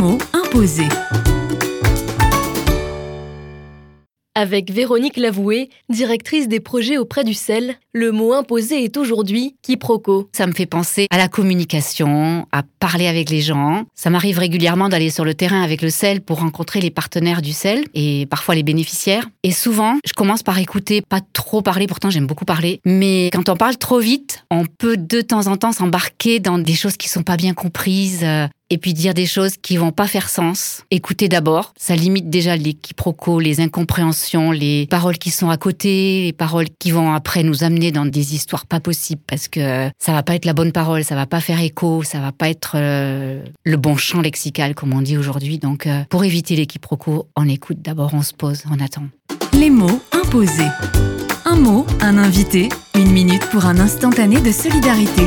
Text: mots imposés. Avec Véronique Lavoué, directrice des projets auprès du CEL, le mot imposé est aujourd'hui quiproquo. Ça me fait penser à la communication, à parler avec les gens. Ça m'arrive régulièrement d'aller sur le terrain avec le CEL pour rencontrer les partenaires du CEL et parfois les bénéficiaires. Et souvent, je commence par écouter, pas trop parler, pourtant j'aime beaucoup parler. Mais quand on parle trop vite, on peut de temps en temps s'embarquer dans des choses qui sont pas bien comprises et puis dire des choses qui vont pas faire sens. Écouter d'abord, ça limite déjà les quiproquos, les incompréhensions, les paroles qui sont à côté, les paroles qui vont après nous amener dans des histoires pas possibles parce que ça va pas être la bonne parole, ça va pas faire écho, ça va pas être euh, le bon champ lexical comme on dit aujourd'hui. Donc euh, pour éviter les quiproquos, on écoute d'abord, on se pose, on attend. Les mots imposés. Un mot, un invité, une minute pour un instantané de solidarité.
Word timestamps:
mots 0.00 0.18
imposés. 0.32 0.88
Avec 4.34 4.70
Véronique 4.70 5.18
Lavoué, 5.18 5.68
directrice 5.90 6.48
des 6.48 6.60
projets 6.60 6.96
auprès 6.96 7.22
du 7.22 7.34
CEL, 7.34 7.74
le 7.92 8.10
mot 8.10 8.32
imposé 8.32 8.82
est 8.82 8.96
aujourd'hui 8.96 9.56
quiproquo. 9.60 10.30
Ça 10.32 10.46
me 10.46 10.52
fait 10.52 10.64
penser 10.64 11.06
à 11.10 11.18
la 11.18 11.28
communication, 11.28 12.46
à 12.50 12.62
parler 12.78 13.08
avec 13.08 13.28
les 13.28 13.42
gens. 13.42 13.84
Ça 13.94 14.08
m'arrive 14.08 14.38
régulièrement 14.38 14.88
d'aller 14.88 15.10
sur 15.10 15.26
le 15.26 15.34
terrain 15.34 15.62
avec 15.62 15.82
le 15.82 15.90
CEL 15.90 16.22
pour 16.22 16.38
rencontrer 16.38 16.80
les 16.80 16.90
partenaires 16.90 17.42
du 17.42 17.52
CEL 17.52 17.84
et 17.92 18.24
parfois 18.24 18.54
les 18.54 18.62
bénéficiaires. 18.62 19.28
Et 19.42 19.52
souvent, 19.52 19.98
je 20.06 20.14
commence 20.14 20.42
par 20.42 20.58
écouter, 20.58 21.02
pas 21.02 21.20
trop 21.34 21.60
parler, 21.60 21.86
pourtant 21.86 22.08
j'aime 22.08 22.26
beaucoup 22.26 22.46
parler. 22.46 22.80
Mais 22.86 23.28
quand 23.34 23.50
on 23.50 23.56
parle 23.56 23.76
trop 23.76 23.98
vite, 23.98 24.46
on 24.50 24.64
peut 24.64 24.96
de 24.96 25.20
temps 25.20 25.48
en 25.48 25.58
temps 25.58 25.72
s'embarquer 25.72 26.40
dans 26.40 26.58
des 26.58 26.74
choses 26.74 26.96
qui 26.96 27.10
sont 27.10 27.22
pas 27.22 27.36
bien 27.36 27.52
comprises 27.52 28.24
et 28.70 28.78
puis 28.78 28.94
dire 28.94 29.14
des 29.14 29.26
choses 29.26 29.56
qui 29.60 29.76
vont 29.76 29.90
pas 29.90 30.06
faire 30.06 30.28
sens. 30.28 30.82
Écouter 30.90 31.28
d'abord, 31.28 31.74
ça 31.76 31.96
limite 31.96 32.30
déjà 32.30 32.56
les 32.56 32.74
quiproquos, 32.74 33.40
les 33.40 33.60
incompréhensions, 33.60 34.52
les 34.52 34.86
paroles 34.86 35.18
qui 35.18 35.30
sont 35.30 35.50
à 35.50 35.56
côté, 35.56 36.22
les 36.22 36.32
paroles 36.32 36.68
qui 36.78 36.92
vont 36.92 37.12
après 37.12 37.42
nous 37.42 37.64
amener 37.64 37.90
dans 37.90 38.06
des 38.06 38.34
histoires 38.34 38.66
pas 38.66 38.80
possibles 38.80 39.22
parce 39.26 39.48
que 39.48 39.90
ça 39.98 40.12
va 40.12 40.22
pas 40.22 40.36
être 40.36 40.44
la 40.44 40.52
bonne 40.52 40.72
parole, 40.72 41.04
ça 41.04 41.16
va 41.16 41.26
pas 41.26 41.40
faire 41.40 41.60
écho, 41.60 42.02
ça 42.04 42.20
va 42.20 42.32
pas 42.32 42.48
être 42.48 42.72
euh, 42.76 43.42
le 43.64 43.76
bon 43.76 43.96
champ 43.96 44.20
lexical 44.20 44.74
comme 44.74 44.94
on 44.94 45.02
dit 45.02 45.18
aujourd'hui. 45.18 45.58
Donc 45.58 45.86
euh, 45.86 46.04
pour 46.08 46.24
éviter 46.24 46.54
les 46.54 46.66
quiproquos, 46.66 47.26
on 47.36 47.48
écoute 47.48 47.82
d'abord, 47.82 48.14
on 48.14 48.22
se 48.22 48.32
pose, 48.32 48.62
on 48.70 48.78
attend. 48.80 49.04
Les 49.52 49.70
mots 49.70 50.00
imposés. 50.12 50.68
Un 51.44 51.56
mot, 51.56 51.86
un 52.00 52.16
invité, 52.18 52.68
une 52.94 53.10
minute 53.10 53.44
pour 53.50 53.66
un 53.66 53.78
instantané 53.78 54.40
de 54.40 54.52
solidarité. 54.52 55.26